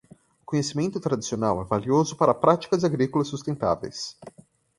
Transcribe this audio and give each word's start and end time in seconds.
O 0.41 0.45
conhecimento 0.47 0.99
tradicional 0.99 1.61
é 1.61 1.63
valioso 1.63 2.15
para 2.15 2.33
práticas 2.33 2.83
agrícolas 2.83 3.27
sustentáveis. 3.27 4.17